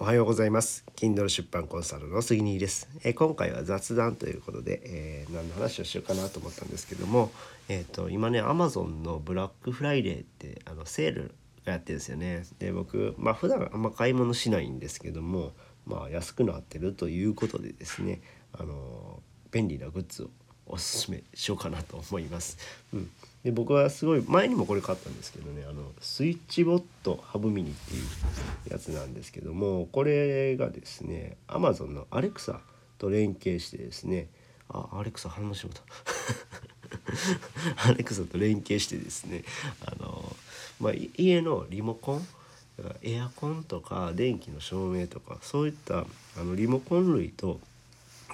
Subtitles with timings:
[0.00, 0.84] おはようございます。
[0.94, 7.32] Kindle 出版コンサルの杉兄です、えー、今回は雑談ということで、えー、何の話をしようかなと思ったんですけども、
[7.68, 11.34] えーと、今ね Amazon のブラックフライデーってあのセール
[11.66, 12.44] がやってるんですよね。
[12.60, 15.50] で僕まあ普段あんま買い物しないんですけども
[15.84, 18.20] まあ安くなってるということでですね
[18.52, 19.20] あの
[19.50, 20.30] 便利なグッズを
[20.68, 22.58] おすすめしようかなと思います。
[22.92, 23.10] うん、
[23.44, 32.60] で僕はすごい前にもこれ買ったんですけどねあのスイッチボットハブミニっていうやつなんですけどもこれがですね Amazon のアレクサ
[32.98, 34.28] と連携してですね
[34.68, 35.76] あアレクサ反応しまっ
[37.84, 39.44] たアレクサと連携してですね
[39.86, 40.36] あの、
[40.80, 42.26] まあ、家のリモコン
[43.02, 46.04] エアコンとか電気の照明とかそういった
[46.38, 47.60] あのリモコン類と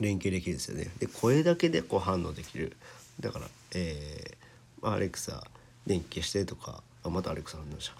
[0.00, 0.90] 連携できるんですよね。
[0.98, 2.76] で声だけでこう反応できる
[3.20, 5.44] だから、えー、アレクサ
[5.86, 7.94] 電気消してとかあまたアレクサ反応した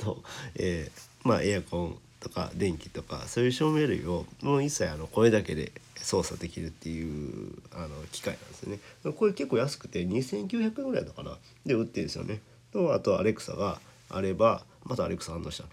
[0.00, 0.22] あと、
[0.56, 9.12] えー、まあエアコンとか電気とかそういう照明類をもう一切あの声だけで操作できるっていうあの機械なんですよね。
[9.12, 12.40] これ結構安くて2900円ぐらいだかなで売ってるんですよね。
[12.72, 15.64] とあとアレクサがあればまたアレクサ反応した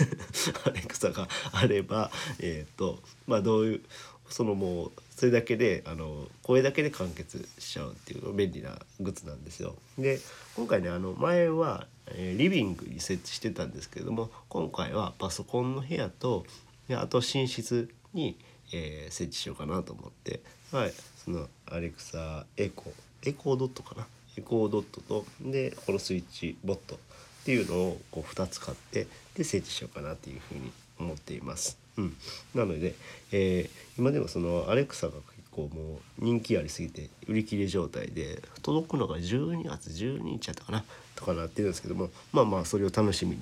[0.66, 3.80] アレクサがあればえっ、ー、とまあどういう
[4.28, 9.74] そのもうそれだけであの声だけで完結しちゃうっていう便利なグッズなんですよ。
[9.98, 10.20] で
[10.56, 16.44] 今回ねあの前は、えー、リビングに設置してたんですけれども今回はパソコンの部屋と
[16.90, 18.36] あと寝室に、
[18.72, 20.40] えー、設置しようかなと思って、
[20.72, 20.92] はい、
[21.24, 26.98] そのアレクサエコエコードットかなエコードットとでこのスイッチボット
[27.46, 31.78] っていうのをこう2つ買ってで設置しようかなっていうふうに思っています。
[31.96, 32.16] うん、
[32.56, 32.96] なので、
[33.30, 40.82] えー、今でもそのアレクサが結構もう人気ありすぎて売り切れ状態で届くのが12月12日やったかな
[41.14, 43.38] とかなってるんですけどもまあまあそれを楽しみに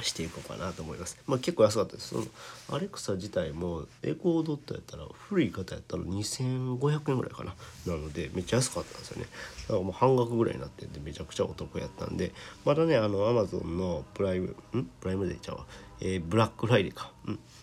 [0.00, 1.16] していこうかなと思います。
[1.26, 2.08] まあ結構安かったです。
[2.08, 2.24] その
[2.72, 7.54] アレクサ自体もエコードットやったら古い方やったら2500円ぐらいかな。
[7.86, 9.26] なのでめっちゃ安かったんですよね。
[9.62, 12.32] だからもう半額ぐらいになってんでめちゃくちゃお得やったんで、
[12.64, 14.84] まだねあのアマゾンのプライムん？
[15.00, 15.66] プライムデーちゃうわ。
[16.00, 17.12] えー、ブラックフライデーか、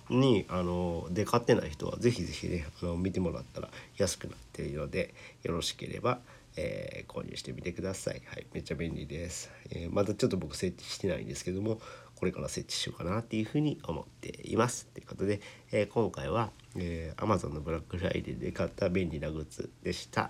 [0.10, 5.14] ん、にあので買ってない人は是非是非ねあの見てもらったら安くなっているので
[5.44, 6.20] よろしければ。
[6.58, 8.22] えー、購入してみてください。
[8.26, 9.50] はい、めっちゃ便利です。
[9.70, 11.80] えー、まだちょっと僕設置してないんですけども、
[12.22, 14.86] これから設置しようかなっていうふうに思っています。
[14.94, 20.30] ということで、えー、今回は、えー、Amazon のブラックフライデーで買った便利なグッズでした。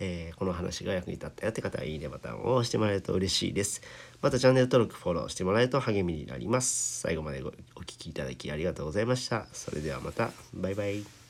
[0.00, 3.80] えー、この話が役に立ったよって方は、いいねボタンを押してもらえると嬉しいです。
[4.20, 7.00] またチャンネル登録、フォローしてもらえると励みになります。
[7.00, 9.46] 最後までお聴きいただきありがとうございました。
[9.54, 11.23] それではまた、バイバイ。